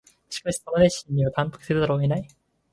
[0.31, 2.27] しかしその熱心には感服せざるを得ない